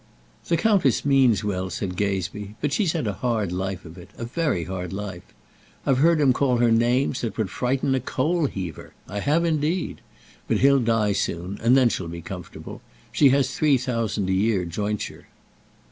[0.47, 2.55] "The countess means well," said Gazebee.
[2.59, 5.21] "But she's had a hard life of it, a very hard life.
[5.85, 8.93] I've heard him call her names that would frighten a coal heaver.
[9.07, 10.01] I have, indeed.
[10.47, 12.81] But he'll die soon, and then she'll be comfortable.
[13.11, 15.27] She has three thousand a year jointure."